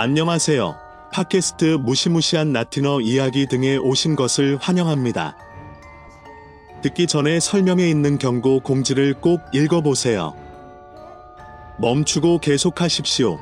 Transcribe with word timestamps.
안녕하세요. 0.00 0.76
팟캐스트 1.12 1.64
무시무시한 1.80 2.52
라틴어 2.52 3.00
이야기 3.00 3.46
등에 3.46 3.76
오신 3.78 4.14
것을 4.14 4.56
환영합니다. 4.60 5.36
듣기 6.82 7.08
전에 7.08 7.40
설명에 7.40 7.90
있는 7.90 8.16
경고 8.16 8.60
공지를 8.60 9.14
꼭 9.14 9.40
읽어보세요. 9.52 10.36
멈추고 11.80 12.38
계속하십시오. 12.38 13.40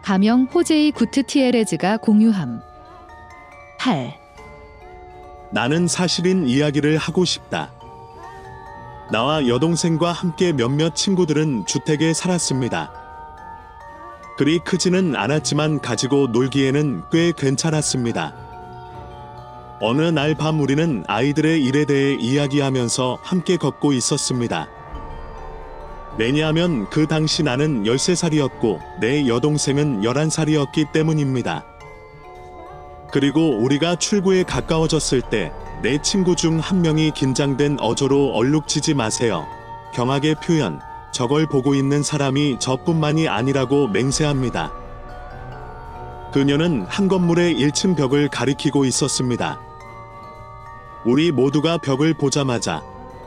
가명 0.00 0.44
호제이 0.44 0.92
구트티에레즈가 0.92 1.98
공유함. 1.98 2.62
8. 3.78 4.14
나는 5.52 5.88
사실인 5.88 6.48
이야기를 6.48 6.96
하고 6.96 7.26
싶다. 7.26 7.75
나와 9.10 9.46
여동생과 9.46 10.10
함께 10.12 10.52
몇몇 10.52 10.96
친구들은 10.96 11.66
주택에 11.66 12.12
살았습니다. 12.12 12.90
그리 14.36 14.58
크지는 14.58 15.14
않았지만 15.14 15.80
가지고 15.80 16.26
놀기에는 16.26 17.04
꽤 17.12 17.32
괜찮았습니다. 17.36 18.34
어느 19.80 20.02
날 20.02 20.34
밤 20.34 20.60
우리는 20.60 21.04
아이들의 21.06 21.62
일에 21.62 21.84
대해 21.84 22.16
이야기하면서 22.18 23.18
함께 23.22 23.56
걷고 23.56 23.92
있었습니다. 23.92 24.68
왜냐하면 26.18 26.88
그 26.90 27.06
당시 27.06 27.42
나는 27.42 27.84
13살이었고 27.84 28.80
내 29.00 29.28
여동생은 29.28 30.00
11살이었기 30.00 30.92
때문입니다. 30.92 31.64
그리고 33.12 33.56
우리가 33.58 33.96
출구에 33.96 34.42
가까워졌을 34.42 35.22
때 35.22 35.52
내 35.82 36.00
친구 36.00 36.34
중 36.34 36.58
한 36.58 36.80
명이 36.80 37.12
긴장된 37.12 37.78
어조로 37.80 38.32
얼룩지지 38.34 38.94
마세요. 38.94 39.46
경악의 39.94 40.36
표현, 40.36 40.80
저걸 41.12 41.46
보고 41.46 41.74
있는 41.74 42.02
사람이 42.02 42.58
저뿐만이 42.58 43.28
아니라고 43.28 43.88
맹세합니다. 43.88 44.72
그녀는 46.32 46.84
한 46.88 47.08
건물의 47.08 47.54
1층 47.54 47.96
벽을 47.96 48.28
가리키고 48.28 48.84
있었습니다. 48.84 49.60
우리 51.04 51.30
모두가 51.30 51.78
벽을 51.78 52.14
보자마자 52.14 52.82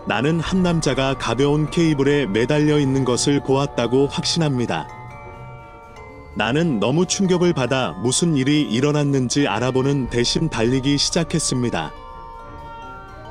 나는 0.06 0.40
한 0.40 0.64
남자가 0.64 1.14
가벼운 1.18 1.70
케이블에 1.70 2.26
매달려 2.26 2.80
있는 2.80 3.06
것을 3.06 3.42
보았다고 3.42 4.08
확신합니다. 4.08 4.88
나는 6.36 6.80
너무 6.80 7.06
충격을 7.06 7.54
받아 7.54 7.92
무슨 8.02 8.36
일이 8.36 8.62
일어났는지 8.62 9.48
알아보는 9.48 10.10
대신 10.10 10.50
달리기 10.50 10.98
시작했습니다. 10.98 11.92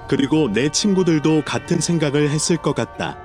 그리고 0.08 0.48
내 0.50 0.70
친구들도 0.70 1.42
같은 1.44 1.80
생각을 1.80 2.30
했을 2.30 2.56
것 2.56 2.74
같다. 2.74 3.16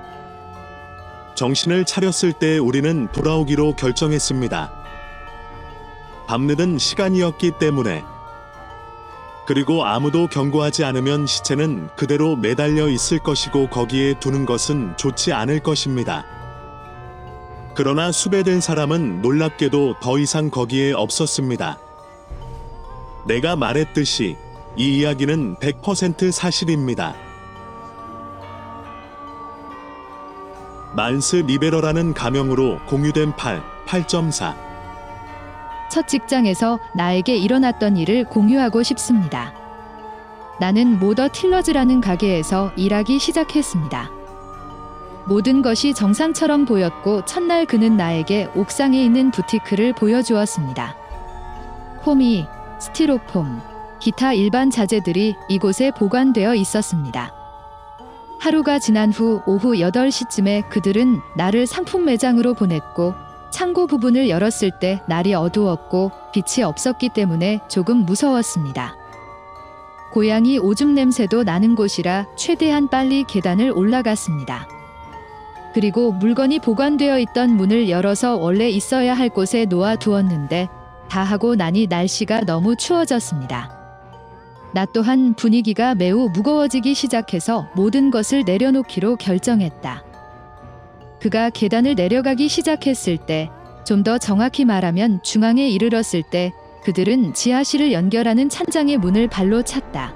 정신을 1.34 1.84
차렸을 1.84 2.32
때 2.32 2.58
우리는 2.58 3.08
돌아오기로 3.10 3.74
결정했습니다. 3.74 4.70
밤늦은 6.26 6.78
시간이었기 6.78 7.52
때문에. 7.58 8.04
그리고 9.46 9.84
아무도 9.84 10.26
경고하지 10.26 10.84
않으면 10.84 11.26
시체는 11.26 11.88
그대로 11.96 12.36
매달려 12.36 12.88
있을 12.88 13.18
것이고 13.18 13.68
거기에 13.68 14.18
두는 14.20 14.46
것은 14.46 14.96
좋지 14.96 15.32
않을 15.32 15.60
것입니다. 15.60 16.24
그러나 17.74 18.12
수배된 18.12 18.60
사람은 18.60 19.20
놀랍게도 19.20 19.96
더 20.00 20.18
이상 20.18 20.48
거기에 20.48 20.92
없었습니다. 20.92 21.78
내가 23.26 23.56
말했듯이 23.56 24.36
이 24.76 24.98
이야기는 24.98 25.56
100% 25.56 26.32
사실입니다. 26.32 27.14
만스 30.96 31.36
리베러라는 31.36 32.12
가명으로 32.14 32.78
공유된 32.86 33.36
8, 33.36 33.62
8.4. 33.86 34.54
첫 35.90 36.08
직장에서 36.08 36.80
나에게 36.96 37.36
일어났던 37.36 37.96
일을 37.96 38.24
공유하고 38.24 38.82
싶습니다. 38.82 39.52
나는 40.58 40.98
모더 40.98 41.28
틸러즈라는 41.28 42.00
가게에서 42.00 42.72
일하기 42.76 43.18
시작했습니다. 43.18 44.10
모든 45.26 45.62
것이 45.62 45.94
정상처럼 45.94 46.64
보였고 46.64 47.24
첫날 47.24 47.64
그는 47.64 47.96
나에게 47.96 48.50
옥상에 48.54 49.02
있는 49.02 49.30
부티크를 49.30 49.94
보여주었습니다. 49.94 50.96
폼이, 52.02 52.46
스티로폼, 52.80 53.73
기타 54.04 54.34
일반 54.34 54.68
자재들이 54.68 55.34
이곳에 55.48 55.90
보관되어 55.90 56.54
있었습니다. 56.56 57.32
하루가 58.38 58.78
지난 58.78 59.10
후 59.10 59.40
오후 59.46 59.76
8시쯤에 59.76 60.68
그들은 60.68 61.22
나를 61.38 61.66
상품 61.66 62.04
매장으로 62.04 62.52
보냈고 62.52 63.14
창고 63.50 63.86
부분을 63.86 64.28
열었을 64.28 64.72
때 64.78 65.00
날이 65.08 65.32
어두웠고 65.32 66.12
빛이 66.34 66.62
없었기 66.62 67.14
때문에 67.14 67.60
조금 67.68 68.04
무서웠습니다. 68.04 68.94
고양이 70.12 70.58
오줌 70.58 70.94
냄새도 70.94 71.44
나는 71.44 71.74
곳이라 71.74 72.26
최대한 72.36 72.88
빨리 72.88 73.24
계단을 73.24 73.70
올라갔습니다. 73.70 74.68
그리고 75.72 76.12
물건이 76.12 76.58
보관되어 76.58 77.20
있던 77.20 77.56
문을 77.56 77.88
열어서 77.88 78.36
원래 78.36 78.68
있어야 78.68 79.14
할 79.14 79.30
곳에 79.30 79.64
놓아 79.64 79.96
두었는데 79.96 80.68
다 81.08 81.22
하고 81.22 81.54
나니 81.54 81.86
날씨가 81.86 82.42
너무 82.42 82.76
추워졌습니다. 82.76 83.73
나 84.74 84.86
또한 84.86 85.34
분위기가 85.34 85.94
매우 85.94 86.28
무거워지기 86.30 86.94
시작해서 86.94 87.68
모든 87.76 88.10
것을 88.10 88.42
내려놓기로 88.44 89.14
결정했다. 89.16 90.02
그가 91.20 91.48
계단을 91.50 91.94
내려가기 91.94 92.48
시작했을 92.48 93.16
때, 93.18 93.48
좀 93.86 94.02
더 94.02 94.18
정확히 94.18 94.64
말하면 94.64 95.22
중앙에 95.22 95.68
이르렀을 95.68 96.24
때, 96.24 96.52
그들은 96.82 97.34
지하실을 97.34 97.92
연결하는 97.92 98.48
찬장의 98.48 98.98
문을 98.98 99.28
발로 99.28 99.62
찼다. 99.62 100.12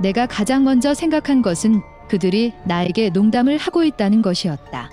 내가 0.00 0.26
가장 0.26 0.64
먼저 0.64 0.92
생각한 0.92 1.40
것은 1.40 1.80
그들이 2.08 2.54
나에게 2.64 3.10
농담을 3.10 3.56
하고 3.56 3.84
있다는 3.84 4.20
것이었다. 4.20 4.90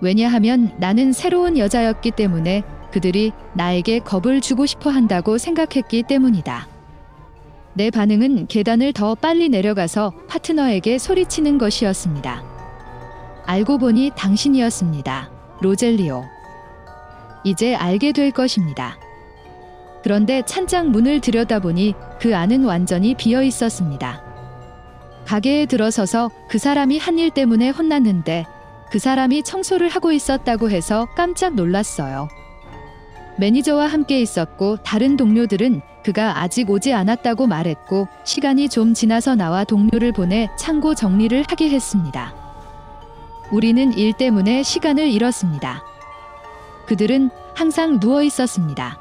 왜냐하면 0.00 0.72
나는 0.78 1.12
새로운 1.12 1.58
여자였기 1.58 2.12
때문에 2.12 2.62
그들이 2.92 3.32
나에게 3.54 3.98
겁을 3.98 4.40
주고 4.40 4.64
싶어 4.64 4.90
한다고 4.90 5.38
생각했기 5.38 6.04
때문이다. 6.04 6.77
내 7.74 7.90
반응은 7.90 8.46
계단을 8.48 8.92
더 8.92 9.14
빨리 9.14 9.48
내려가서 9.48 10.12
파트너에게 10.28 10.98
소리치는 10.98 11.58
것이었습니다. 11.58 12.42
알고 13.46 13.78
보니 13.78 14.10
당신이었습니다. 14.16 15.30
로젤리오. 15.60 16.24
이제 17.44 17.74
알게 17.74 18.12
될 18.12 18.30
것입니다. 18.32 18.98
그런데 20.02 20.42
찬장 20.44 20.90
문을 20.90 21.20
들여다보니 21.20 21.94
그 22.20 22.36
안은 22.36 22.64
완전히 22.64 23.14
비어 23.14 23.42
있었습니다. 23.42 24.22
가게에 25.26 25.66
들어서서 25.66 26.30
그 26.48 26.58
사람이 26.58 26.98
한 26.98 27.18
일 27.18 27.30
때문에 27.30 27.70
혼났는데 27.70 28.46
그 28.90 28.98
사람이 28.98 29.42
청소를 29.42 29.88
하고 29.88 30.12
있었다고 30.12 30.70
해서 30.70 31.06
깜짝 31.16 31.54
놀랐어요. 31.54 32.28
매니저와 33.38 33.86
함께 33.86 34.20
있었고 34.20 34.78
다른 34.78 35.16
동료들은 35.16 35.80
그가 36.02 36.40
아직 36.40 36.70
오지 36.70 36.92
않았다고 36.92 37.46
말했고 37.46 38.08
시간이 38.24 38.68
좀 38.68 38.94
지나서 38.94 39.34
나와 39.34 39.64
동료를 39.64 40.12
보내 40.12 40.48
창고 40.58 40.94
정리를 40.94 41.44
하게 41.48 41.70
했습니다. 41.70 42.34
우리는 43.52 43.92
일 43.96 44.12
때문에 44.12 44.62
시간을 44.62 45.08
잃었습니다. 45.08 45.82
그들은 46.86 47.30
항상 47.54 48.00
누워 48.00 48.22
있었습니다. 48.22 48.98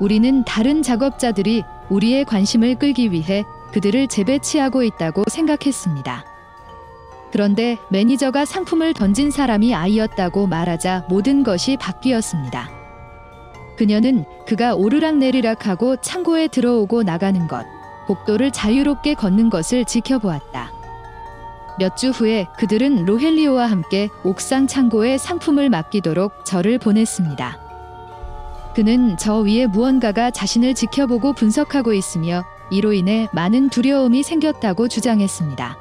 우리는 0.00 0.44
다른 0.44 0.82
작업자들이 0.82 1.62
우리의 1.88 2.24
관심을 2.24 2.76
끌기 2.76 3.12
위해 3.12 3.44
그들을 3.72 4.06
재배치하고 4.08 4.82
있다고 4.82 5.24
생각했습니다. 5.28 6.24
그런데 7.32 7.78
매니저가 7.90 8.44
상품을 8.44 8.94
던진 8.94 9.30
사람이 9.30 9.74
아이였다고 9.74 10.46
말하자 10.46 11.06
모든 11.08 11.42
것이 11.42 11.76
바뀌었습니다. 11.76 12.73
그녀는 13.76 14.24
그가 14.46 14.74
오르락내리락하고 14.74 15.96
창고에 15.96 16.48
들어오고 16.48 17.02
나가는 17.02 17.46
것, 17.46 17.66
복도를 18.06 18.50
자유롭게 18.50 19.14
걷는 19.14 19.50
것을 19.50 19.84
지켜보았다. 19.84 20.72
몇 21.78 21.96
주 21.96 22.10
후에 22.10 22.46
그들은 22.56 23.04
로헬리오와 23.04 23.66
함께 23.66 24.08
옥상 24.22 24.66
창고에 24.68 25.18
상품을 25.18 25.70
맡기도록 25.70 26.44
저를 26.44 26.78
보냈습니다. 26.78 27.58
그는 28.76 29.16
저 29.16 29.38
위에 29.38 29.66
무언가가 29.66 30.30
자신을 30.30 30.74
지켜보고 30.74 31.32
분석하고 31.32 31.92
있으며 31.92 32.44
이로 32.70 32.92
인해 32.92 33.28
많은 33.32 33.70
두려움이 33.70 34.22
생겼다고 34.22 34.88
주장했습니다. 34.88 35.76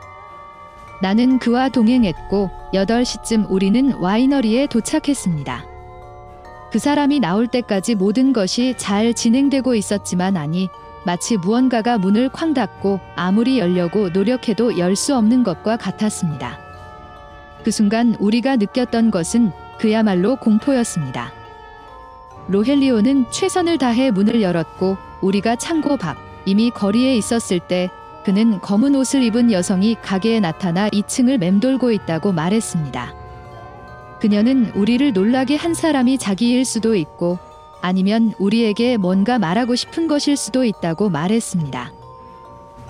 나는 1.01 1.37
그와 1.39 1.69
동행했고 1.69 2.49
8시쯤 2.73 3.49
우리는 3.49 3.93
와이너리에 3.93 4.67
도착했습니다. 4.67 5.72
그 6.73 6.79
사람이 6.79 7.19
나올 7.19 7.45
때까지 7.45 7.93
모든 7.93 8.33
것이 8.33 8.73
잘 8.77 9.13
진행되고 9.13 9.75
있었지만 9.75 10.35
아니 10.35 10.69
마치 11.05 11.37
무언가가 11.37 11.99
문을 11.99 12.29
쾅 12.29 12.55
닫고 12.55 12.99
아무리 13.15 13.59
열려고 13.59 14.09
노력해도 14.09 14.79
열 14.79 14.95
수 14.95 15.15
없는 15.15 15.43
것과 15.43 15.77
같았습니다. 15.77 16.57
그 17.63 17.69
순간 17.69 18.15
우리가 18.19 18.55
느꼈던 18.55 19.11
것은 19.11 19.51
그야말로 19.77 20.35
공포였습니다. 20.37 21.31
로헬리오는 22.47 23.29
최선을 23.29 23.77
다해 23.77 24.09
문을 24.09 24.41
열었고 24.41 24.97
우리가 25.21 25.55
창고 25.57 25.97
밖 25.97 26.17
이미 26.47 26.71
거리에 26.71 27.15
있었을 27.15 27.59
때 27.59 27.91
그는 28.25 28.59
검은 28.61 28.95
옷을 28.95 29.21
입은 29.21 29.51
여성이 29.51 29.95
가게에 30.01 30.39
나타나 30.39 30.89
2층을 30.89 31.37
맴돌고 31.37 31.91
있다고 31.91 32.31
말했습니다. 32.31 33.22
그녀는 34.23 34.71
우리를 34.73 35.11
놀라게 35.11 35.57
한 35.57 35.73
사람이 35.73 36.17
자기일 36.17 36.63
수도 36.63 36.95
있고 36.95 37.39
아니면 37.81 38.31
우리에게 38.39 38.95
뭔가 38.95 39.37
말하고 39.37 39.75
싶은 39.75 40.07
것일 40.07 40.37
수도 40.37 40.63
있다고 40.63 41.09
말했습니다. 41.09 41.91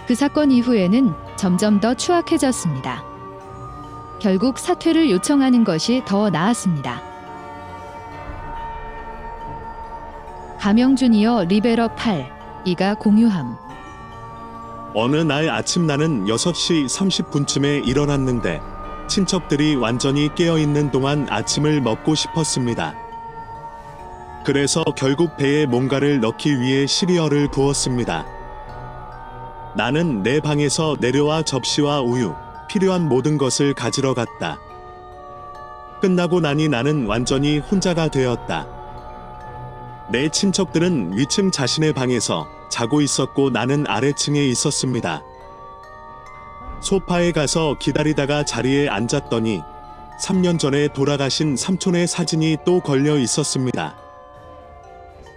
그 0.05 0.13
사건 0.13 0.51
이후에는 0.51 1.11
점점 1.35 1.79
더 1.79 1.95
추악해졌습니다. 1.95 3.03
결국 4.21 4.59
사퇴를 4.59 5.09
요청하는 5.09 5.63
것이 5.63 6.03
더 6.05 6.29
나았습니다. 6.29 7.01
가명 10.59 10.95
주니어 10.95 11.45
리베러 11.45 11.95
8 11.95 12.61
이가 12.65 12.93
공유함 12.93 13.57
어느 14.93 15.15
날 15.15 15.49
아침 15.49 15.87
나는 15.87 16.25
6시 16.25 16.85
30분쯤에 16.85 17.87
일어났는데 17.87 18.72
친척들이 19.07 19.75
완전히 19.75 20.33
깨어 20.33 20.57
있는 20.57 20.91
동안 20.91 21.27
아침을 21.29 21.81
먹고 21.81 22.15
싶었습니다. 22.15 22.95
그래서 24.45 24.83
결국 24.97 25.37
배에 25.37 25.65
뭔가를 25.65 26.19
넣기 26.19 26.59
위해 26.59 26.85
시리얼을 26.85 27.49
부었습니다. 27.51 28.25
나는 29.75 30.21
내 30.21 30.39
방에서 30.39 30.97
내려와 30.99 31.43
접시와 31.43 32.01
우유, 32.01 32.35
필요한 32.67 33.07
모든 33.07 33.37
것을 33.37 33.73
가지러 33.73 34.13
갔다. 34.13 34.59
끝나고 36.01 36.41
나니 36.41 36.67
나는 36.67 37.05
완전히 37.05 37.59
혼자가 37.59 38.09
되었다. 38.09 38.67
내 40.09 40.27
친척들은 40.27 41.17
위층 41.17 41.49
자신의 41.49 41.93
방에서 41.93 42.47
자고 42.69 42.99
있었고 42.99 43.49
나는 43.49 43.85
아래층에 43.87 44.45
있었습니다. 44.47 45.23
소파에 46.83 47.31
가서 47.31 47.77
기다리다가 47.79 48.43
자리에 48.43 48.89
앉았더니 48.89 49.61
3년 50.19 50.59
전에 50.59 50.89
돌아가신 50.89 51.55
삼촌의 51.55 52.07
사진이 52.07 52.57
또 52.65 52.81
걸려 52.81 53.17
있었습니다. 53.17 53.95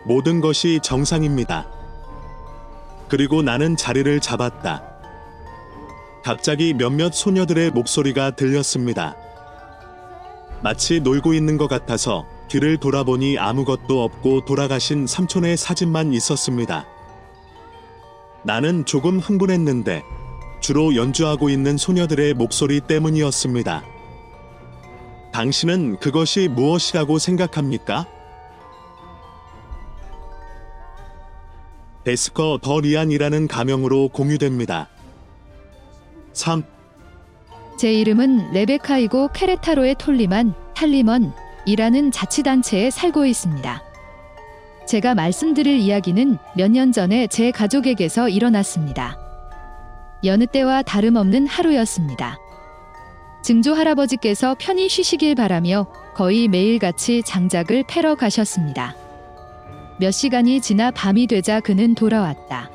모든 0.04 0.40
것이 0.40 0.80
정상입니다. 0.82 1.68
그리고 3.08 3.42
나는 3.42 3.76
자리를 3.76 4.18
잡았다. 4.18 4.82
갑자기 6.24 6.74
몇몇 6.74 7.14
소녀들의 7.14 7.70
목소리가 7.70 8.32
들렸습니다. 8.32 9.16
마치 10.64 10.98
놀고 10.98 11.32
있는 11.32 11.58
것 11.58 11.68
같아서 11.68 12.26
뒤를 12.48 12.76
돌아보니 12.76 13.38
아무것도 13.38 14.02
없고 14.02 14.44
돌아가신 14.46 15.06
삼촌의 15.06 15.56
사진만 15.56 16.12
있었습니다. 16.12 16.86
나는 18.42 18.84
조금 18.84 19.20
흥분했는데 19.20 20.02
주로 20.60 20.94
연주하고 20.96 21.48
있는 21.48 21.76
소녀들의 21.76 22.34
목소리 22.34 22.80
때문이었습니다. 22.80 23.84
당신은 25.32 25.98
그것이 25.98 26.48
무엇이라고 26.48 27.18
생각합니까? 27.18 28.06
데스커 32.04 32.58
더 32.62 32.80
리안이라는 32.80 33.48
가명으로 33.48 34.08
공유됩니다. 34.08 34.88
3. 36.32 36.62
제 37.78 37.92
이름은 37.92 38.52
레베카이고 38.52 39.28
케레타로의 39.34 39.96
톨리만 39.98 40.54
탈리먼이라는 40.74 42.10
자치단체에 42.12 42.90
살고 42.90 43.26
있습니다. 43.26 43.82
제가 44.86 45.14
말씀드릴 45.16 45.78
이야기는 45.80 46.38
몇 46.56 46.70
년 46.70 46.92
전에 46.92 47.26
제 47.26 47.50
가족에게서 47.50 48.28
일어났습니다. 48.28 49.18
여느 50.24 50.46
때와 50.46 50.82
다름없는 50.82 51.46
하루였습니다. 51.46 52.38
증조 53.42 53.74
할아버지께서 53.74 54.56
편히 54.58 54.88
쉬시길 54.88 55.34
바라며 55.34 55.86
거의 56.14 56.48
매일같이 56.48 57.22
장작을 57.22 57.84
패러 57.86 58.14
가셨습니다. 58.14 58.96
몇 59.98 60.10
시간이 60.10 60.60
지나 60.60 60.90
밤이 60.90 61.26
되자 61.26 61.60
그는 61.60 61.94
돌아왔다. 61.94 62.70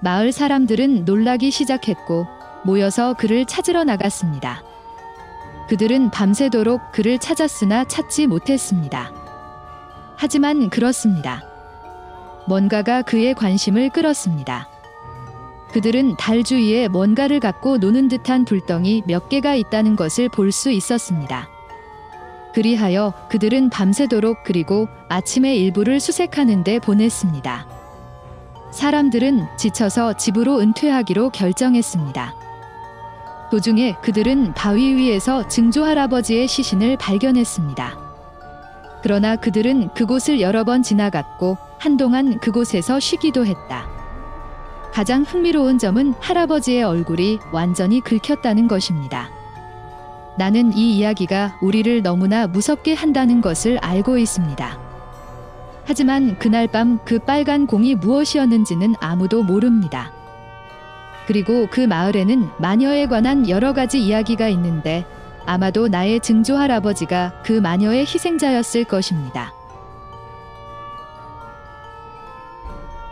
마을 0.00 0.32
사람들은 0.32 1.04
놀라기 1.06 1.50
시작했고 1.50 2.26
모여서 2.64 3.14
그를 3.14 3.46
찾으러 3.46 3.84
나갔습니다. 3.84 4.62
그들은 5.68 6.10
밤새도록 6.10 6.92
그를 6.92 7.18
찾았으나 7.18 7.84
찾지 7.84 8.26
못했습니다. 8.26 9.12
하지만 10.16 10.68
그렇습니다. 10.68 11.42
뭔가가 12.46 13.02
그의 13.02 13.34
관심을 13.34 13.88
끌었습니다. 13.88 14.73
그들은 15.72 16.16
달 16.16 16.44
주위에 16.44 16.88
뭔가를 16.88 17.40
갖고 17.40 17.78
노는 17.78 18.08
듯한 18.08 18.44
불덩이 18.44 19.02
몇 19.06 19.28
개가 19.28 19.54
있다는 19.54 19.96
것을 19.96 20.28
볼 20.28 20.52
수 20.52 20.70
있었습니다. 20.70 21.48
그리하여 22.54 23.12
그들은 23.28 23.70
밤새도록 23.70 24.44
그리고 24.44 24.86
아침에 25.08 25.56
일부를 25.56 25.98
수색하는데 25.98 26.78
보냈습니다. 26.78 27.66
사람들은 28.70 29.46
지쳐서 29.56 30.12
집으로 30.16 30.60
은퇴하기로 30.60 31.30
결정했습니다. 31.30 32.34
도중에 33.50 33.96
그들은 34.02 34.54
바위 34.54 34.94
위에서 34.94 35.48
증조 35.48 35.84
할아버지의 35.84 36.46
시신을 36.46 36.96
발견했습니다. 36.96 37.98
그러나 39.02 39.36
그들은 39.36 39.88
그곳을 39.94 40.40
여러 40.40 40.64
번 40.64 40.82
지나갔고 40.82 41.58
한동안 41.78 42.38
그곳에서 42.38 43.00
쉬기도 43.00 43.44
했다. 43.44 43.93
가장 44.94 45.24
흥미로운 45.24 45.76
점은 45.78 46.14
할아버지의 46.20 46.84
얼굴이 46.84 47.40
완전히 47.50 48.00
긁혔다는 48.00 48.68
것입니다. 48.68 49.28
나는 50.38 50.72
이 50.72 50.96
이야기가 50.96 51.58
우리를 51.60 52.00
너무나 52.02 52.46
무섭게 52.46 52.94
한다는 52.94 53.40
것을 53.40 53.76
알고 53.78 54.18
있습니다. 54.18 54.78
하지만 55.84 56.38
그날 56.38 56.68
밤 56.68 57.00
그 57.04 57.18
빨간 57.18 57.66
공이 57.66 57.96
무엇이었는지는 57.96 58.94
아무도 59.00 59.42
모릅니다. 59.42 60.12
그리고 61.26 61.66
그 61.68 61.80
마을에는 61.80 62.50
마녀에 62.58 63.06
관한 63.06 63.48
여러 63.48 63.72
가지 63.72 64.00
이야기가 64.00 64.46
있는데 64.46 65.04
아마도 65.44 65.88
나의 65.88 66.20
증조 66.20 66.56
할아버지가 66.56 67.42
그 67.44 67.50
마녀의 67.50 68.02
희생자였을 68.02 68.84
것입니다. 68.84 69.52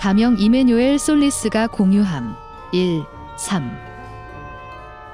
가명 0.02 0.34
이메뉴엘 0.36 0.98
솔리스가 0.98 1.68
공유함 1.68 2.34
1, 2.72 3.04
3 3.36 3.70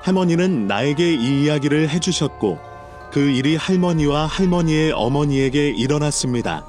할머니는 0.00 0.66
나에게 0.66 1.12
이 1.12 1.44
이야기를 1.44 1.90
해주셨고 1.90 2.58
그 3.12 3.20
일이 3.20 3.54
할머니와 3.54 4.24
할머니의 4.24 4.92
어머니에게 4.92 5.68
일어났습니다. 5.68 6.64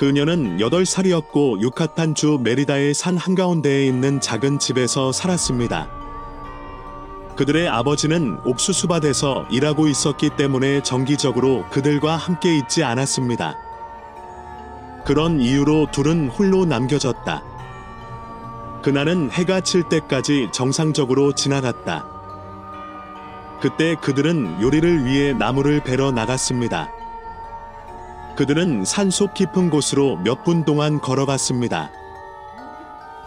그녀는 0.00 0.58
8살이었고 0.58 1.60
유카탄 1.60 2.16
주 2.16 2.40
메리다의 2.42 2.92
산 2.92 3.16
한가운데에 3.16 3.86
있는 3.86 4.20
작은 4.20 4.58
집에서 4.58 5.12
살았습니다. 5.12 5.88
그들의 7.36 7.68
아버지는 7.68 8.40
옥수수밭에서 8.44 9.46
일하고 9.48 9.86
있었기 9.86 10.30
때문에 10.36 10.82
정기적으로 10.82 11.66
그들과 11.70 12.16
함께 12.16 12.56
있지 12.56 12.82
않았습니다. 12.82 13.73
그런 15.04 15.40
이유로 15.40 15.88
둘은 15.92 16.28
홀로 16.28 16.64
남겨졌다. 16.64 17.42
그날은 18.82 19.30
해가 19.30 19.60
질 19.60 19.82
때까지 19.88 20.48
정상적으로 20.52 21.32
지나갔다. 21.32 22.06
그때 23.60 23.94
그들은 23.96 24.60
요리를 24.60 25.04
위해 25.04 25.32
나무를 25.32 25.82
베러 25.82 26.10
나갔습니다. 26.10 26.90
그들은 28.36 28.84
산속 28.84 29.34
깊은 29.34 29.70
곳으로 29.70 30.16
몇 30.16 30.42
분 30.44 30.64
동안 30.64 31.00
걸어갔습니다. 31.00 31.90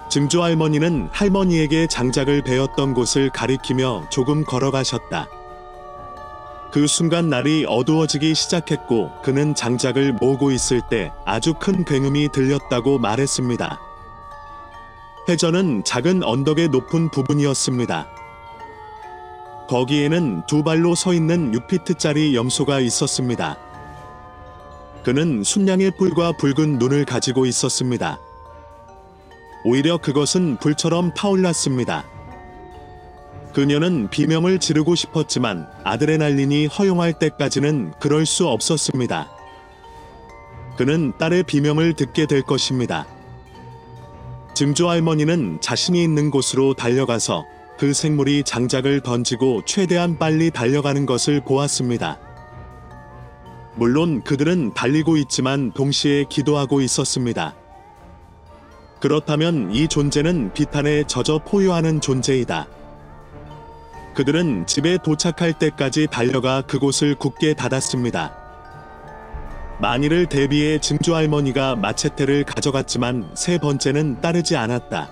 증조 0.10 0.44
할머니는 0.44 1.10
할머니에게 1.12 1.88
장작을 1.88 2.42
베었던 2.44 2.94
곳을 2.94 3.30
가리키며 3.30 4.06
조금 4.10 4.44
걸어가셨다. 4.46 5.28
그 6.72 6.86
순간 6.86 7.30
날이 7.30 7.66
어두워지기 7.68 8.36
시작했고 8.36 9.12
그는 9.24 9.56
장작을 9.56 10.14
모으고 10.14 10.52
있을 10.52 10.82
때 10.90 11.12
아주 11.26 11.54
큰 11.54 11.86
굉음이 11.86 12.30
들렸다고 12.32 13.00
말했습니다. 13.00 13.80
해전은 15.30 15.84
작은 15.84 16.24
언덕의 16.24 16.70
높은 16.70 17.10
부분이었습니다. 17.10 18.08
거기에는 19.68 20.44
두 20.48 20.64
발로 20.64 20.96
서 20.96 21.14
있는 21.14 21.52
6피트짜리 21.52 22.34
염소가 22.34 22.80
있었습니다. 22.80 23.58
그는 25.04 25.44
순양의 25.44 25.92
뿔과 25.92 26.34
붉은 26.34 26.80
눈을 26.80 27.06
가지고 27.06 27.46
있었습니다. 27.46 28.20
오히려 29.66 29.98
그것은 29.98 30.58
불처럼 30.58 31.14
타올랐습니다. 31.14 32.06
그녀는 33.58 34.08
비명을 34.12 34.60
지르고 34.60 34.94
싶었지만 34.94 35.68
아드레날린이 35.84 36.68
허용할 36.68 37.18
때까지는 37.18 37.92
그럴 38.00 38.28
수 38.28 38.48
없었습니다. 38.48 39.32
그는 40.78 41.12
딸의 41.18 41.42
비명을 41.42 41.94
듣게 41.94 42.28
될 42.28 42.44
것입니다. 42.44 43.08
증조 44.54 44.88
할머니는 44.88 45.58
자신이 45.60 46.04
있는 46.04 46.30
곳으로 46.30 46.76
달려가서 46.76 47.46
그 47.80 47.96
생물이 47.96 48.44
장작을 48.44 49.02
던지고 49.02 49.64
최대한 49.66 50.20
빨리 50.20 50.52
달려가는 50.52 51.08
것을 51.08 51.42
보았습니다. 51.44 52.20
물론 53.74 54.22
그들은 54.22 54.76
달리고 54.76 55.18
있지만 55.18 55.72
동시에 55.72 56.26
기도하고 56.30 56.80
있었습니다. 56.82 57.56
그렇다면 59.00 59.74
이 59.74 59.88
존재는 59.88 60.54
비탄에 60.54 61.06
젖어 61.08 61.40
포효하는 61.40 62.02
존재이다. 62.02 62.77
그들은 64.18 64.66
집에 64.66 64.98
도착할 64.98 65.54
때까지 65.54 66.08
달려가 66.10 66.64
그곳을 66.64 67.14
굳게 67.14 67.54
닫았습니다. 67.54 68.36
만일을 69.80 70.26
대비해 70.26 70.80
증조 70.80 71.14
할머니가 71.14 71.76
마체테를 71.76 72.44
가져갔지만 72.44 73.30
세 73.36 73.60
번째는 73.60 74.20
따르지 74.20 74.58
않았다. 74.58 75.12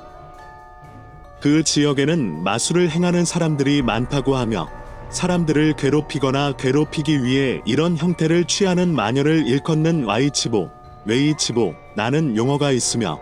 그 1.39 1.63
지역에는 1.63 2.43
마술을 2.43 2.89
행하는 2.89 3.25
사람들이 3.25 3.83
많다고 3.83 4.37
하며 4.37 4.67
사람들을 5.11 5.73
괴롭히거나 5.73 6.53
괴롭히기 6.53 7.23
위해 7.23 7.61
이런 7.63 7.97
형태를 7.97 8.45
취하는 8.45 8.95
마녀를 8.95 9.45
일컫는 9.45 10.05
와이치보, 10.05 10.71
웨이치보, 11.05 11.75
나는 11.95 12.35
용어가 12.35 12.71
있으며 12.71 13.19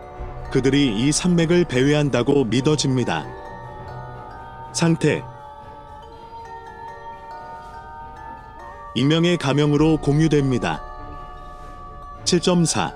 그들이 0.50 0.98
이 0.98 1.12
산맥을 1.12 1.66
배회한다고 1.66 2.46
믿어집니다. 2.46 3.28
상태 4.72 5.22
익명의 8.96 9.38
가명으로 9.38 9.98
공유됩니다. 9.98 10.82
7.4 12.26 12.94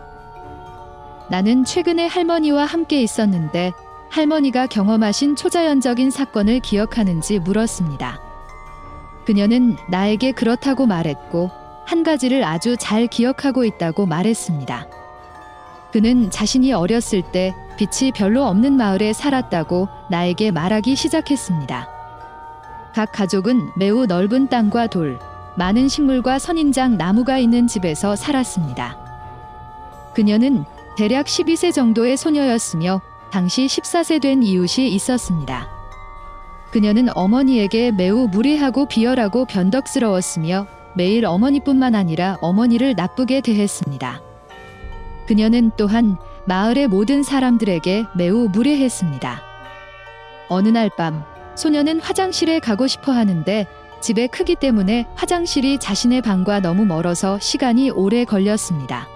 나는 1.30 1.66
최근에 1.66 2.06
할머니와 2.08 2.66
함께 2.66 3.02
있었는데 3.02 3.72
할머니가 4.10 4.68
경험하신 4.68 5.36
초자연적인 5.36 6.12
사건을 6.12 6.60
기억하는지 6.60 7.40
물었습니다. 7.40 8.22
그녀는 9.26 9.76
나에게 9.90 10.32
그렇다고 10.32 10.86
말했고 10.86 11.52
한 11.86 12.04
가지를 12.04 12.44
아주 12.44 12.78
잘 12.78 13.08
기억하고 13.08 13.66
있다고 13.66 14.06
말했습니다. 14.06 14.88
그는 15.92 16.30
자신이 16.30 16.74
어렸을 16.74 17.24
때 17.24 17.56
빛이 17.78 18.12
별로 18.12 18.46
없는 18.46 18.74
마을에 18.74 19.14
살았다고 19.14 19.90
나에게 20.10 20.52
말하기 20.52 20.96
시작했습니다. 20.96 21.90
각 22.94 23.12
가족은 23.12 23.72
매우 23.76 24.06
넓은 24.06 24.48
땅과 24.48 24.88
돌, 24.88 25.20
많은 25.58 25.88
식물과 25.88 26.38
선인장 26.38 26.98
나무가 26.98 27.40
있는 27.40 27.66
집에서 27.66 28.16
살았습니다. 28.16 28.96
그녀는 30.14 30.66
대략 30.98 31.26
12세 31.26 31.74
정도의 31.74 32.16
소녀였으며 32.16 33.02
당시 33.32 33.66
14세 33.66 34.22
된 34.22 34.44
이웃이 34.44 34.88
있었습니다. 34.90 35.68
그녀는 36.72 37.08
어머니에게 37.16 37.92
매우 37.92 38.28
무례하고 38.28 38.88
비열하고 38.88 39.46
변덕스러웠으며 39.46 40.68
매일 40.96 41.26
어머니뿐만 41.26 41.96
아니라 41.96 42.38
어머니를 42.42 42.94
나쁘게 42.96 43.42
대했습니다. 43.42 44.22
그녀는 45.28 45.72
또한 45.76 46.18
마을의 46.46 46.88
모든 46.88 47.24
사람들에게 47.24 48.06
매우 48.16 48.48
무례했습니다. 48.50 49.42
어느 50.50 50.70
날 50.70 50.90
밤, 50.96 51.24
소녀는 51.56 52.00
화장실에 52.00 52.60
가고 52.60 52.88
싶어 52.88 53.12
하는데 53.12 53.66
집의 54.02 54.30
크기 54.30 54.56
때문에 54.56 55.08
화장실이 55.16 55.80
자신의 55.80 56.22
방과 56.22 56.60
너무 56.60 56.86
멀어서 56.86 57.40
시간이 57.40 57.90
오래 57.90 58.26
걸렸습니다. 58.26 59.08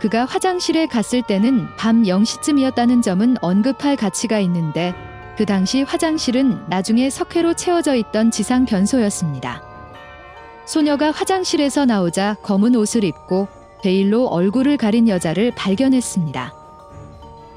그가 0.00 0.24
화장실에 0.24 0.86
갔을 0.86 1.22
때는 1.22 1.68
밤 1.76 2.02
0시쯤이었다는 2.02 3.02
점은 3.02 3.36
언급할 3.42 3.96
가치가 3.96 4.40
있는데 4.40 4.94
그 5.36 5.46
당시 5.46 5.82
화장실은 5.82 6.62
나중에 6.68 7.10
석회로 7.10 7.54
채워져 7.54 7.94
있던 7.94 8.30
지상 8.30 8.64
변소였습니다. 8.64 9.62
소녀가 10.66 11.10
화장실에서 11.10 11.84
나오자 11.84 12.36
검은 12.42 12.76
옷을 12.76 13.04
입고 13.04 13.48
베일로 13.82 14.26
얼굴을 14.26 14.76
가린 14.76 15.08
여자를 15.08 15.52
발견했습니다. 15.54 16.54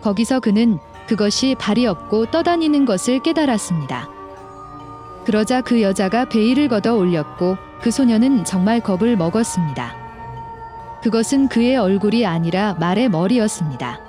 거기서 0.01 0.39
그는 0.39 0.79
그것이 1.08 1.55
발이 1.60 1.86
없고 1.86 2.27
떠다니는 2.32 2.86
것을 2.86 3.22
깨달았습니다. 3.22 4.12
그러자 5.25 5.61
그 5.61 5.81
여자가 5.81 6.25
베일을 6.25 6.67
걷어 6.67 6.95
올렸고 6.95 7.57
그 7.81 7.91
소녀는 7.91 8.45
정말 8.45 8.79
겁을 8.79 9.15
먹었습니다. 9.17 9.95
그것은 11.01 11.47
그의 11.49 11.77
얼굴이 11.77 12.25
아니라 12.25 12.75
말의 12.79 13.09
머리였습니다. 13.09 13.99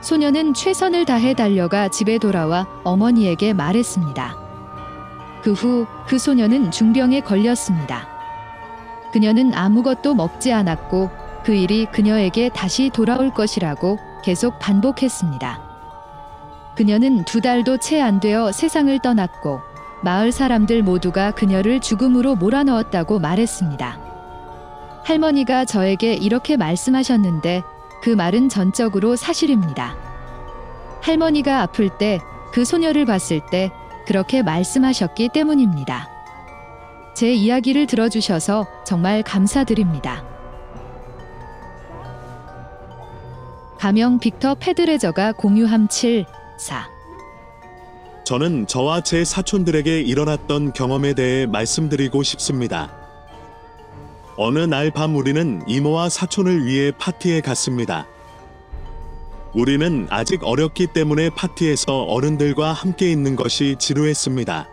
소녀는 0.00 0.54
최선을 0.54 1.04
다해 1.04 1.34
달려가 1.34 1.88
집에 1.88 2.18
돌아와 2.18 2.66
어머니에게 2.84 3.52
말했습니다. 3.52 4.36
그 5.42 5.52
후 5.52 5.86
그 6.06 6.18
소녀는 6.18 6.70
중병에 6.70 7.20
걸렸습니다. 7.20 8.08
그녀는 9.12 9.52
아무것도 9.54 10.14
먹지 10.14 10.52
않았고 10.52 11.10
그 11.44 11.52
일이 11.54 11.86
그녀에게 11.86 12.50
다시 12.50 12.90
돌아올 12.90 13.32
것이라고 13.32 13.98
계속 14.22 14.58
반복했습니다. 14.58 15.60
그녀는 16.76 17.24
두 17.24 17.40
달도 17.40 17.78
채 17.78 18.00
안 18.00 18.20
되어 18.20 18.52
세상을 18.52 18.98
떠났고 19.00 19.60
마을 20.02 20.32
사람들 20.32 20.82
모두가 20.82 21.32
그녀를 21.32 21.80
죽음으로 21.80 22.36
몰아넣었다고 22.36 23.18
말했습니다. 23.18 23.98
할머니가 25.04 25.64
저에게 25.64 26.14
이렇게 26.14 26.56
말씀하셨는데 26.56 27.62
그 28.02 28.10
말은 28.10 28.48
전적으로 28.48 29.16
사실입니다. 29.16 29.96
할머니가 31.02 31.62
아플 31.62 31.88
때 31.88 32.20
그 32.52 32.64
소녀를 32.64 33.04
봤을 33.04 33.40
때 33.40 33.70
그렇게 34.06 34.42
말씀하셨기 34.42 35.30
때문입니다. 35.32 36.08
제 37.14 37.32
이야기를 37.32 37.86
들어주셔서 37.86 38.66
정말 38.84 39.22
감사드립니다. 39.22 40.24
가명 43.78 44.18
빅터 44.18 44.56
페드레저가 44.56 45.32
공유함 45.32 45.88
7, 45.88 46.26
4. 46.58 46.99
저는 48.30 48.68
저와 48.68 49.00
제 49.00 49.24
사촌들에게 49.24 50.02
일어났던 50.02 50.72
경험에 50.72 51.14
대해 51.14 51.46
말씀드리고 51.46 52.22
싶습니다. 52.22 52.88
어느 54.36 54.60
날 54.60 54.92
밤 54.92 55.16
우리는 55.16 55.60
이모와 55.66 56.08
사촌을 56.10 56.64
위해 56.64 56.92
파티에 56.96 57.40
갔습니다. 57.40 58.06
우리는 59.52 60.06
아직 60.10 60.44
어렸기 60.44 60.86
때문에 60.92 61.30
파티에서 61.30 62.04
어른들과 62.04 62.72
함께 62.72 63.10
있는 63.10 63.34
것이 63.34 63.74
지루했습니다. 63.80 64.68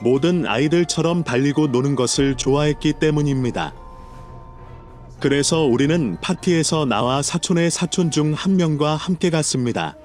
모든 0.00 0.46
아이들처럼 0.46 1.22
달리고 1.22 1.66
노는 1.66 1.96
것을 1.96 2.38
좋아했기 2.38 2.94
때문입니다. 2.94 3.74
그래서 5.20 5.64
우리는 5.64 6.16
파티에서 6.22 6.86
나와 6.86 7.20
사촌의 7.20 7.70
사촌 7.70 8.10
중 8.10 8.32
한 8.32 8.56
명과 8.56 8.96
함께 8.96 9.28
갔습니다. 9.28 9.96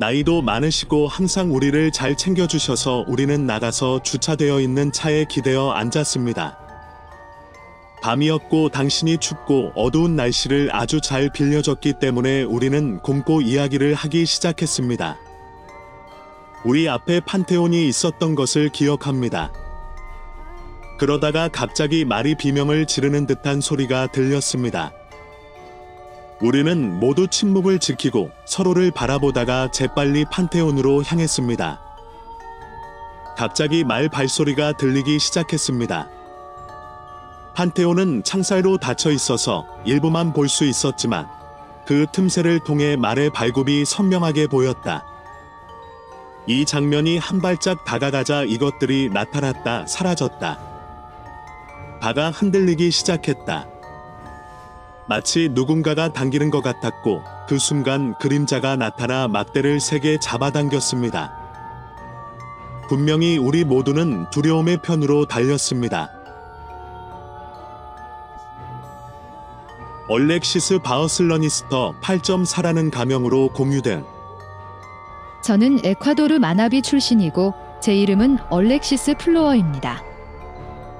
나이도 0.00 0.40
많으시고 0.40 1.08
항상 1.08 1.54
우리를 1.54 1.90
잘 1.90 2.16
챙겨주셔서 2.16 3.04
우리는 3.06 3.44
나가서 3.44 4.02
주차되어 4.02 4.58
있는 4.60 4.92
차에 4.92 5.26
기대어 5.26 5.72
앉았습니다. 5.72 6.56
밤이었고 8.00 8.70
당신이 8.70 9.18
춥고 9.18 9.72
어두운 9.74 10.16
날씨를 10.16 10.70
아주 10.72 11.02
잘 11.02 11.30
빌려줬기 11.30 11.98
때문에 12.00 12.44
우리는 12.44 12.98
곰고 13.00 13.42
이야기를 13.42 13.92
하기 13.92 14.24
시작했습니다. 14.24 15.18
우리 16.64 16.88
앞에 16.88 17.20
판테온이 17.20 17.86
있었던 17.86 18.34
것을 18.34 18.70
기억합니다. 18.70 19.52
그러다가 20.98 21.48
갑자기 21.48 22.06
말이 22.06 22.36
비명을 22.36 22.86
지르는 22.86 23.26
듯한 23.26 23.60
소리가 23.60 24.06
들렸습니다. 24.06 24.94
우리는 26.40 26.98
모두 26.98 27.26
침묵을 27.26 27.78
지키고 27.78 28.30
서로를 28.46 28.90
바라보다가 28.90 29.70
재빨리 29.70 30.24
판테온으로 30.30 31.02
향했습니다. 31.02 31.80
갑자기 33.36 33.84
말 33.84 34.08
발소리가 34.08 34.72
들리기 34.72 35.18
시작했습니다. 35.18 36.08
판테온은 37.54 38.22
창살로 38.24 38.78
닫혀 38.78 39.10
있어서 39.10 39.66
일부만 39.84 40.32
볼 40.32 40.48
수 40.48 40.64
있었지만 40.64 41.28
그 41.86 42.06
틈새를 42.12 42.60
통해 42.60 42.96
말의 42.96 43.30
발굽이 43.30 43.84
선명하게 43.84 44.46
보였다. 44.46 45.04
이 46.46 46.64
장면이 46.64 47.18
한 47.18 47.40
발짝 47.40 47.84
다가가자 47.84 48.44
이것들이 48.44 49.10
나타났다, 49.12 49.86
사라졌다. 49.86 50.58
바가 52.00 52.30
흔들리기 52.30 52.90
시작했다. 52.90 53.66
마치 55.10 55.48
누군가가 55.50 56.12
당기는 56.12 56.52
것 56.52 56.62
같았고 56.62 57.24
그 57.48 57.58
순간 57.58 58.14
그림자가 58.20 58.76
나타나 58.76 59.26
막대를 59.26 59.80
세게 59.80 60.20
잡아당겼습니다. 60.20 61.32
분명히 62.88 63.36
우리 63.36 63.64
모두는 63.64 64.30
두려움의 64.30 64.82
편으로 64.82 65.26
달렸습니다. 65.26 66.12
얼렉시스 70.06 70.78
바어슬러니스터 70.78 71.94
8.4라는 72.00 72.92
가명으로 72.92 73.48
공유된 73.48 74.04
저는 75.42 75.84
에콰도르 75.84 76.38
마나비 76.38 76.82
출신이고 76.82 77.52
제 77.82 77.96
이름은 77.96 78.38
얼렉시스 78.48 79.14
플로어입니다. 79.18 80.04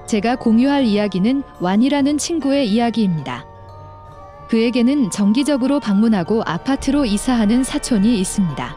제가 0.07 0.35
공유할 0.35 0.83
이야기는 0.83 1.45
완이라는 1.61 2.19
친구의 2.19 2.69
이야기입니다. 2.69 3.50
그에게는 4.51 5.11
정기적으로 5.11 5.79
방문하고 5.81 6.43
아파트로 6.45 7.05
이사하는 7.05 7.63
사촌이 7.63 8.19
있습니다. 8.19 8.77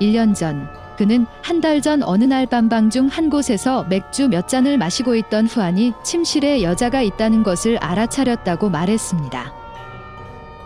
1년 0.00 0.34
전, 0.34 0.68
그는 0.96 1.26
한 1.42 1.60
달 1.60 1.80
전 1.82 2.02
어느 2.02 2.24
날 2.24 2.46
밤방 2.46 2.88
중 2.90 3.08
한 3.08 3.30
곳에서 3.30 3.84
맥주 3.84 4.28
몇 4.28 4.46
잔을 4.48 4.78
마시고 4.78 5.16
있던 5.16 5.46
후안이 5.46 5.94
침실에 6.04 6.62
여자가 6.62 7.02
있다는 7.02 7.42
것을 7.42 7.78
알아차렸다고 7.78 8.70
말했습니다. 8.70 9.52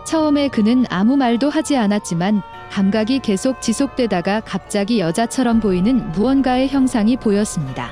처음에 0.05 0.49
그는 0.49 0.85
아무 0.89 1.17
말도 1.17 1.49
하지 1.49 1.75
않았지만 1.77 2.43
감각이 2.69 3.19
계속 3.19 3.61
지속되다가 3.61 4.41
갑자기 4.41 4.99
여자처럼 4.99 5.59
보이는 5.61 6.11
무언가의 6.11 6.67
형상이 6.67 7.17
보였습니다. 7.17 7.91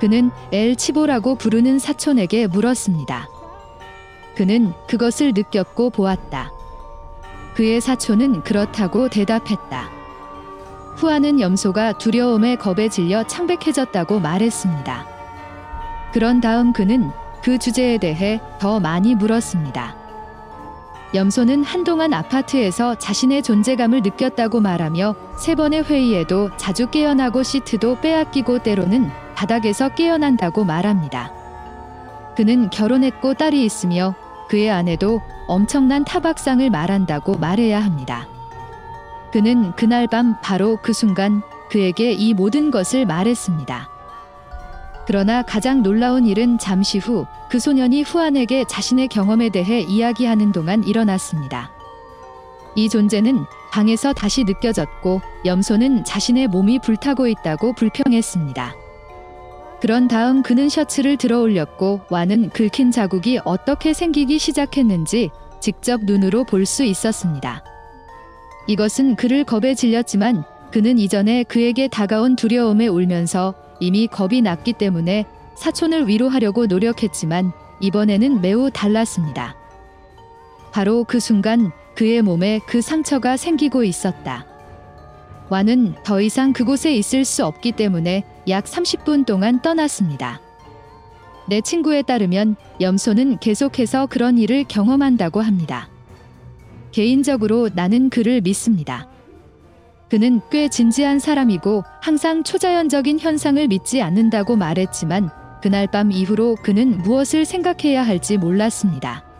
그는 0.00 0.30
엘 0.50 0.76
치보라고 0.76 1.34
부르는 1.34 1.78
사촌에게 1.78 2.46
물었습니다. 2.46 3.28
그는 4.34 4.72
그것을 4.86 5.32
느꼈고 5.34 5.90
보았다. 5.90 6.50
그의 7.54 7.80
사촌은 7.80 8.42
그렇다고 8.42 9.08
대답했다. 9.08 9.88
후아는 10.96 11.40
염소가 11.40 11.98
두려움에 11.98 12.56
겁에 12.56 12.88
질려 12.88 13.24
창백해졌다고 13.24 14.20
말했습니다. 14.20 15.06
그런 16.12 16.40
다음 16.40 16.72
그는 16.72 17.10
그 17.42 17.58
주제에 17.58 17.98
대해 17.98 18.40
더 18.58 18.80
많이 18.80 19.14
물었습니다. 19.14 19.96
염소는 21.14 21.62
한동안 21.62 22.12
아파트에서 22.12 22.96
자신의 22.96 23.42
존재감을 23.44 24.02
느꼈다고 24.02 24.60
말하며 24.60 25.14
세 25.38 25.54
번의 25.54 25.84
회의에도 25.84 26.50
자주 26.56 26.88
깨어나고 26.88 27.44
시트도 27.44 28.00
빼앗기고 28.00 28.60
때로는 28.64 29.10
바닥에서 29.36 29.90
깨어난다고 29.90 30.64
말합니다. 30.64 31.32
그는 32.36 32.68
결혼했고 32.70 33.34
딸이 33.34 33.64
있으며 33.64 34.16
그의 34.48 34.70
아내도 34.70 35.20
엄청난 35.46 36.04
타박상을 36.04 36.68
말한다고 36.70 37.36
말해야 37.36 37.82
합니다. 37.82 38.28
그는 39.32 39.72
그날 39.72 40.06
밤 40.06 40.40
바로 40.40 40.78
그 40.82 40.92
순간 40.92 41.42
그에게 41.70 42.12
이 42.12 42.34
모든 42.34 42.70
것을 42.70 43.06
말했습니다. 43.06 43.88
그러나 45.06 45.42
가장 45.42 45.82
놀라운 45.82 46.26
일은 46.26 46.58
잠시 46.58 46.98
후 46.98 47.26
그 47.54 47.60
소년이 47.60 48.02
후안에게 48.02 48.64
자신의 48.64 49.06
경험에 49.06 49.48
대해 49.48 49.78
이야기하는 49.78 50.50
동안 50.50 50.82
일어났습니다. 50.82 51.70
이 52.74 52.88
존재는 52.88 53.44
방에서 53.70 54.12
다시 54.12 54.42
느껴졌고 54.42 55.20
염소는 55.44 56.02
자신의 56.02 56.48
몸이 56.48 56.80
불타고 56.80 57.28
있다고 57.28 57.74
불평했습니다. 57.74 58.74
그런 59.84 60.08
다음 60.08 60.42
그는 60.42 60.70
셔츠를 60.70 61.18
들어 61.18 61.40
올렸고 61.40 62.00
와는 62.08 62.48
긁힌 62.48 62.90
자국이 62.90 63.38
어떻게 63.44 63.92
생기기 63.92 64.38
시작했는지 64.38 65.28
직접 65.60 66.00
눈으로 66.04 66.44
볼 66.44 66.64
수 66.64 66.84
있었습니다. 66.84 67.62
이것은 68.66 69.14
그를 69.14 69.44
겁에 69.44 69.74
질렸지만 69.74 70.44
그는 70.72 70.98
이전에 70.98 71.42
그에게 71.42 71.88
다가온 71.88 72.34
두려움에 72.34 72.86
울면서 72.86 73.52
이미 73.78 74.06
겁이 74.06 74.40
났기 74.40 74.72
때문에 74.72 75.26
사촌을 75.54 76.08
위로하려고 76.08 76.64
노력했지만 76.64 77.52
이번에는 77.80 78.40
매우 78.40 78.70
달랐습니다. 78.70 79.54
바로 80.72 81.04
그 81.04 81.20
순간 81.20 81.72
그의 81.94 82.22
몸에 82.22 82.58
그 82.66 82.80
상처가 82.80 83.36
생기고 83.36 83.84
있었다. 83.84 84.46
와는 85.50 85.94
더 86.04 86.20
이상 86.20 86.52
그곳에 86.52 86.94
있을 86.94 87.24
수 87.24 87.44
없기 87.44 87.72
때문에 87.72 88.24
약 88.48 88.64
30분 88.64 89.26
동안 89.26 89.60
떠났습니다. 89.60 90.40
내 91.48 91.60
친구에 91.60 92.02
따르면 92.02 92.56
염소는 92.80 93.38
계속해서 93.38 94.06
그런 94.06 94.38
일을 94.38 94.64
경험한다고 94.66 95.42
합니다. 95.42 95.88
개인적으로 96.92 97.68
나는 97.74 98.08
그를 98.08 98.40
믿습니다. 98.40 99.08
그는 100.08 100.40
꽤 100.50 100.68
진지한 100.68 101.18
사람이고 101.18 101.82
항상 102.00 102.44
초자연적인 102.44 103.18
현상을 103.18 103.66
믿지 103.68 104.00
않는다고 104.00 104.56
말했지만 104.56 105.30
그날 105.60 105.86
밤 105.86 106.12
이후로 106.12 106.56
그는 106.62 106.98
무엇을 106.98 107.44
생각해야 107.44 108.06
할지 108.06 108.38
몰랐습니다. 108.38 109.33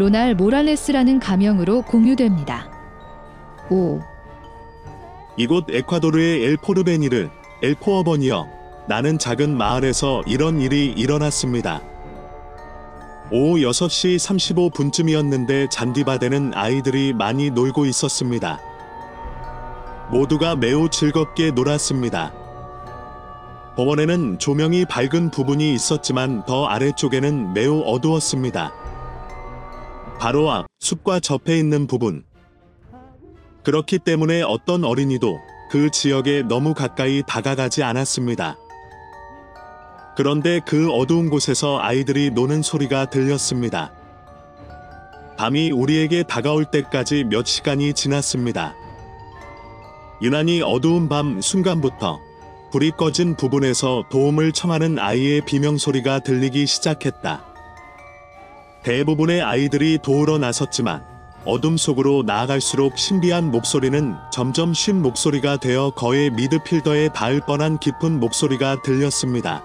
로날 0.00 0.34
모랄레스라는 0.34 1.20
가명으로 1.20 1.82
공유됩니다. 1.82 2.70
5. 3.68 4.00
이곳 5.36 5.66
에콰도르의 5.68 6.42
엘포르베니르 6.42 7.28
엘포어번이여 7.62 8.48
나는 8.88 9.18
작은 9.18 9.54
마을에서 9.58 10.22
이런 10.26 10.62
일이 10.62 10.86
일어났습니다. 10.86 11.82
오후 13.30 13.58
6시 13.58 14.16
35분쯤이었는데 14.72 15.68
잔디바데는 15.68 16.52
아이들이 16.54 17.12
많이 17.12 17.50
놀고 17.50 17.84
있었습니다. 17.84 18.58
모두가 20.10 20.56
매우 20.56 20.88
즐겁게 20.88 21.50
놀았습니다. 21.50 22.32
법원에는 23.76 24.38
조명이 24.38 24.86
밝은 24.86 25.30
부분이 25.30 25.74
있었지만 25.74 26.46
더 26.46 26.64
아래쪽에는 26.64 27.52
매우 27.52 27.82
어두웠습니다. 27.82 28.79
바로 30.20 30.50
앞 30.50 30.66
숲과 30.80 31.20
접해 31.20 31.58
있는 31.58 31.86
부분. 31.86 32.24
그렇기 33.62 34.00
때문에 34.00 34.42
어떤 34.42 34.84
어린이도 34.84 35.40
그 35.70 35.90
지역에 35.90 36.42
너무 36.42 36.74
가까이 36.74 37.22
다가가지 37.26 37.82
않았습니다. 37.82 38.58
그런데 40.18 40.60
그 40.66 40.92
어두운 40.92 41.30
곳에서 41.30 41.80
아이들이 41.80 42.30
노는 42.32 42.60
소리가 42.60 43.06
들렸습니다. 43.06 43.94
밤이 45.38 45.70
우리에게 45.70 46.24
다가올 46.24 46.66
때까지 46.66 47.24
몇 47.24 47.46
시간이 47.46 47.94
지났습니다. 47.94 48.74
유난히 50.20 50.60
어두운 50.60 51.08
밤 51.08 51.40
순간부터 51.40 52.20
불이 52.72 52.90
꺼진 52.90 53.36
부분에서 53.36 54.04
도움을 54.10 54.52
청하는 54.52 54.98
아이의 54.98 55.46
비명소리가 55.46 56.18
들리기 56.18 56.66
시작했다. 56.66 57.49
대부분의 58.82 59.42
아이들이 59.42 59.98
도우러 60.02 60.38
나섰지만 60.38 61.04
어둠 61.44 61.76
속으로 61.76 62.22
나아갈수록 62.22 62.98
신비한 62.98 63.50
목소리는 63.50 64.14
점점 64.32 64.72
쉰 64.72 64.94
목소리가 64.94 65.58
되어 65.58 65.90
거의 65.90 66.30
미드필더에 66.30 67.10
닿을 67.10 67.40
뻔한 67.46 67.78
깊은 67.78 68.20
목소리가 68.20 68.82
들렸습니다. 68.82 69.62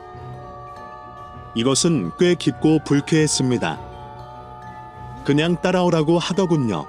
이것은 1.54 2.12
꽤 2.20 2.36
깊고 2.36 2.80
불쾌했습니다. 2.86 3.80
그냥 5.26 5.62
따라오라고 5.62 6.20
하더군요. 6.20 6.86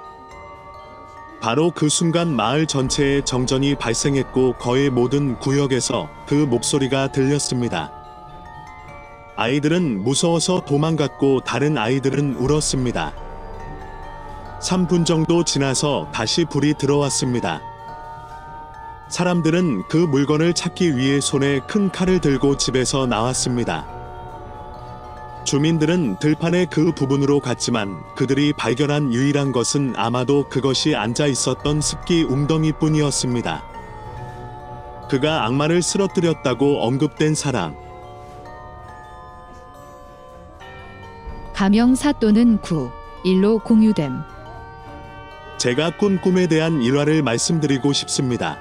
바로 1.41 1.71
그 1.71 1.87
순간 1.87 2.35
마을 2.35 2.65
전체에 2.65 3.23
정전이 3.23 3.75
발생했고 3.75 4.53
거의 4.53 4.89
모든 4.89 5.37
구역에서 5.39 6.09
그 6.27 6.33
목소리가 6.33 7.11
들렸습니다. 7.11 7.96
아이들은 9.37 10.03
무서워서 10.03 10.61
도망갔고 10.65 11.41
다른 11.41 11.77
아이들은 11.77 12.37
울었습니다. 12.37 13.13
3분 14.59 15.05
정도 15.05 15.43
지나서 15.43 16.09
다시 16.11 16.43
불이 16.43 16.73
들어왔습니다. 16.79 17.61
사람들은 19.09 19.83
그 19.89 19.97
물건을 19.97 20.53
찾기 20.53 20.97
위해 20.97 21.21
손에 21.21 21.59
큰 21.67 21.91
칼을 21.91 22.19
들고 22.19 22.57
집에서 22.57 23.05
나왔습니다. 23.05 23.85
주민들은 25.45 26.17
들판의 26.17 26.67
그 26.71 26.91
부분으로 26.91 27.39
갔지만 27.39 28.01
그들이 28.15 28.53
발견한 28.53 29.13
유일한 29.13 29.51
것은 29.51 29.93
아마도 29.95 30.49
그것이 30.49 30.95
앉아 30.95 31.27
있었던 31.27 31.79
습기 31.79 32.23
웅덩이 32.23 32.71
뿐이었습니다. 32.73 33.63
그가 35.11 35.45
악마를 35.45 35.83
쓰러뜨렸다고 35.83 36.83
언급된 36.85 37.35
사람. 37.35 37.86
가명사 41.57 42.11
또는 42.11 42.59
구, 42.61 42.91
일로 43.23 43.57
공유됨. 43.57 44.21
제가 45.57 45.97
꾼 45.97 46.21
꿈에 46.21 46.45
대한 46.45 46.83
일화를 46.83 47.23
말씀드리고 47.23 47.93
싶습니다. 47.93 48.59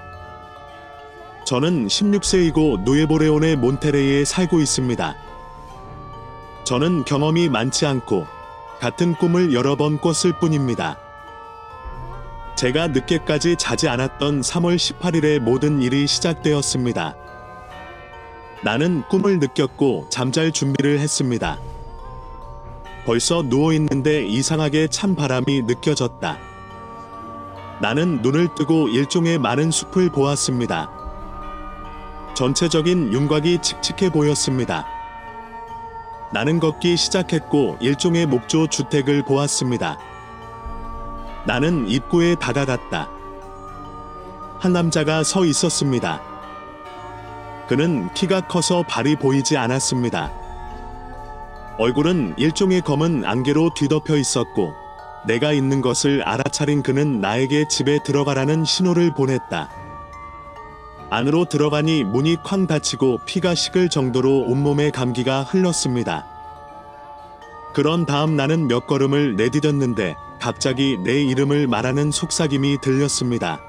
저는 1.45 1.89
16세이고 1.89 2.85
누에보레온의 2.85 3.57
몬테레이에 3.57 4.25
살고 4.25 4.61
있습니다. 4.61 5.15
저는 6.65 7.05
경험이 7.05 7.51
많지 7.51 7.85
않고 7.85 8.27
같은 8.81 9.15
꿈을 9.15 9.53
여러 9.53 9.77
번 9.77 10.01
꿨을 10.01 10.39
뿐입니다. 10.41 10.99
제가 12.55 12.87
늦게까지 12.87 13.57
자지 13.57 13.91
않았던 13.91 14.41
3월 14.41 14.77
18일에 14.77 15.39
모든 15.39 15.83
일이 15.83 16.07
시작되었습니다. 16.07 17.15
나는 18.65 19.03
꿈을 19.11 19.39
느꼈고 19.39 20.07
잠잘 20.09 20.51
준비를 20.51 20.99
했습니다. 20.99 21.59
벌써 23.07 23.41
누워 23.41 23.73
있는데 23.73 24.27
이상하게 24.27 24.89
찬 24.89 25.15
바람이 25.15 25.63
느껴졌다. 25.63 26.39
나는 27.81 28.21
눈을 28.21 28.49
뜨고 28.57 28.89
일종의 28.89 29.39
많은 29.39 29.71
숲을 29.71 30.11
보았습니다. 30.11 30.91
전체적인 32.35 33.13
윤곽이 33.13 33.63
칙칙해 33.63 34.11
보였습니다. 34.11 34.85
나는 36.33 36.59
걷기 36.59 36.97
시작했고 36.97 37.77
일종의 37.81 38.27
목조 38.27 38.67
주택을 38.67 39.25
보았습니다. 39.25 39.99
나는 41.47 41.89
입구에 41.89 42.35
다가갔다. 42.35 43.09
한 44.59 44.73
남자가 44.73 45.23
서 45.23 45.45
있었습니다. 45.45 46.21
그는 47.69 48.13
키가 48.15 48.49
커서 48.49 48.83
발이 48.83 49.15
보이지 49.15 49.57
않았습니다. 49.57 50.46
얼굴은 51.79 52.35
일종의 52.39 52.81
검은 52.81 53.27
안개로 53.27 53.75
뒤덮여 53.75 54.17
있었고 54.17 54.73
내가 55.27 55.53
있는 55.53 55.83
것을 55.83 56.23
알아차린 56.23 56.83
그는 56.83 57.21
나에게 57.21 57.69
집에 57.69 57.99
들어가라는 58.03 58.65
신호를 58.65 59.13
보냈다. 59.15 59.69
안으로 61.11 61.45
들어가니 61.45 62.03
문이 62.05 62.39
쾅 62.43 62.67
닫히고 62.67 63.21
피가 63.27 63.55
식을 63.55 63.91
정도로 63.91 64.41
온몸에 64.47 64.91
감기가 64.91 65.43
흘렀습니다. 65.43 66.27
그런 67.75 68.07
다음 68.07 68.37
나는 68.37 68.69
몇 68.69 68.87
걸음을 68.87 69.37
내디뎠는데 69.37 70.17
갑자기 70.41 70.97
내 71.05 71.23
이름을 71.23 71.67
말하는 71.67 72.11
속삭임이 72.11 72.79
들렸습니다. 72.81 73.61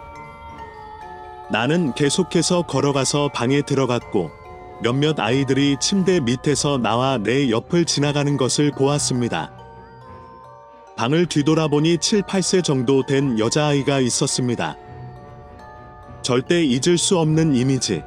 나는 1.51 1.93
계속해서 1.93 2.61
걸어가서 2.63 3.31
방에 3.33 3.61
들어갔고 3.61 4.36
몇몇 4.81 5.19
아이들이 5.19 5.77
침대 5.79 6.19
밑에서 6.19 6.77
나와 6.77 7.17
내 7.17 7.49
옆을 7.49 7.85
지나가는 7.85 8.37
것을 8.37 8.71
보았습니다. 8.71 9.51
방을 10.95 11.27
뒤돌아보니 11.27 11.97
7, 11.99 12.23
8세 12.23 12.63
정도 12.63 13.05
된 13.05 13.39
여자아이가 13.39 13.99
있었습니다. 13.99 14.77
절대 16.21 16.63
잊을 16.63 16.97
수 16.97 17.17
없는 17.19 17.55
이미지. 17.55 18.03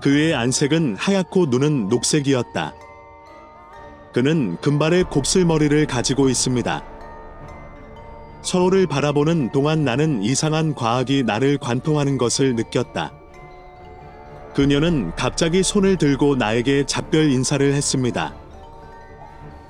그의 0.00 0.34
안색은 0.34 0.96
하얗고 0.96 1.46
눈은 1.46 1.88
녹색이었다. 1.88 2.74
그는 4.12 4.56
금발의 4.60 5.04
곱슬머리를 5.04 5.86
가지고 5.86 6.28
있습니다. 6.28 6.84
서로를 8.42 8.86
바라보는 8.86 9.52
동안 9.52 9.84
나는 9.84 10.22
이상한 10.22 10.74
과학이 10.74 11.22
나를 11.24 11.58
관통하는 11.58 12.16
것을 12.16 12.56
느꼈다. 12.56 13.19
그녀는 14.60 15.10
갑자기 15.16 15.62
손을 15.62 15.96
들고 15.96 16.36
나에게 16.36 16.84
작별 16.84 17.30
인사를 17.30 17.72
했습니다. 17.72 18.34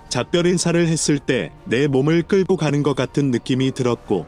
작별 0.08 0.46
인사를 0.46 0.84
했을 0.88 1.20
때 1.20 1.52
내 1.64 1.86
몸을 1.86 2.24
끌고 2.24 2.56
가는 2.56 2.82
것 2.82 2.96
같은 2.96 3.30
느낌이 3.30 3.70
들었고 3.70 4.26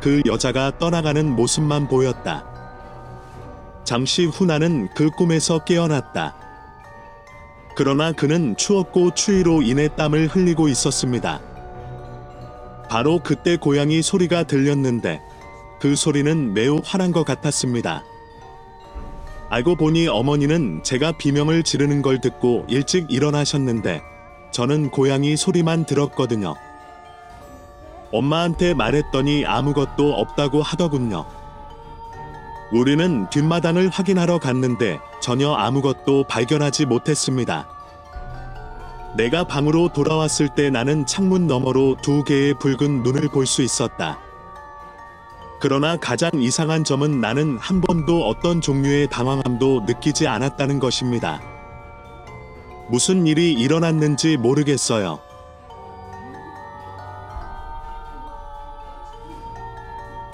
그 0.00 0.22
여자가 0.24 0.78
떠나가는 0.78 1.28
모습만 1.28 1.88
보였다. 1.88 2.44
잠시 3.82 4.26
후 4.26 4.46
나는 4.46 4.88
그 4.94 5.10
꿈에서 5.10 5.64
깨어났다. 5.64 6.36
그러나 7.74 8.12
그는 8.12 8.56
추웠고 8.56 9.14
추위로 9.14 9.62
인해 9.62 9.88
땀을 9.88 10.28
흘리고 10.28 10.68
있었습니다. 10.68 11.40
바로 12.88 13.18
그때 13.18 13.56
고양이 13.56 14.00
소리가 14.00 14.44
들렸는데 14.44 15.20
그 15.80 15.96
소리는 15.96 16.54
매우 16.54 16.80
화난 16.84 17.10
것 17.10 17.24
같았습니다. 17.24 18.04
알고 19.54 19.76
보니 19.76 20.08
어머니는 20.08 20.82
제가 20.82 21.12
비명을 21.12 21.62
지르는 21.62 22.02
걸 22.02 22.20
듣고 22.20 22.64
일찍 22.68 23.06
일어나셨는데 23.08 24.02
저는 24.50 24.90
고양이 24.90 25.36
소리만 25.36 25.86
들었거든요. 25.86 26.56
엄마한테 28.10 28.74
말했더니 28.74 29.46
아무것도 29.46 30.12
없다고 30.12 30.60
하더군요. 30.60 31.24
우리는 32.72 33.30
뒷마당을 33.30 33.90
확인하러 33.90 34.40
갔는데 34.40 34.98
전혀 35.22 35.52
아무것도 35.52 36.24
발견하지 36.24 36.86
못했습니다. 36.86 37.68
내가 39.16 39.44
방으로 39.44 39.92
돌아왔을 39.92 40.48
때 40.48 40.68
나는 40.68 41.06
창문 41.06 41.46
너머로 41.46 41.98
두 42.02 42.24
개의 42.24 42.54
붉은 42.58 43.04
눈을 43.04 43.28
볼 43.28 43.46
수 43.46 43.62
있었다. 43.62 44.18
그러나 45.64 45.96
가장 45.96 46.30
이상한 46.34 46.84
점은 46.84 47.22
나는 47.22 47.56
한 47.56 47.80
번도 47.80 48.28
어떤 48.28 48.60
종류의 48.60 49.08
당황함도 49.08 49.84
느끼지 49.86 50.28
않았다는 50.28 50.78
것입니다. 50.78 51.40
무슨 52.90 53.26
일이 53.26 53.54
일어났는지 53.54 54.36
모르겠어요. 54.36 55.20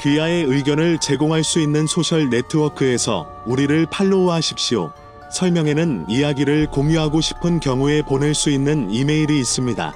귀하의 0.01 0.47
의견을 0.47 0.99
제공할 0.99 1.45
수 1.45 1.61
있는 1.61 1.87
소셜 1.87 2.29
네트워크에서 2.29 3.29
우리를 3.47 3.87
팔로우하십시오. 3.87 4.93
설명에는 5.31 6.07
이야기를 6.09 6.73
공유하고 6.73 7.21
싶은 7.21 7.61
경우에 7.61 8.03
보낼 8.03 8.35
수 8.35 8.51
있는 8.51 8.91
이메일이 8.91 9.39
있습니다. 9.39 9.95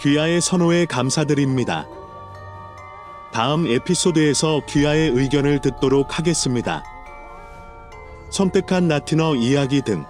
귀하의 0.00 0.40
선호에 0.40 0.86
감사드립니다. 0.86 1.86
다음 3.32 3.66
에피소드에서 3.66 4.62
귀하의 4.68 5.10
의견을 5.10 5.60
듣도록 5.60 6.18
하겠습니다. 6.18 6.82
선택한 8.30 8.88
라틴어 8.88 9.36
이야기 9.36 9.82
등 9.82 10.04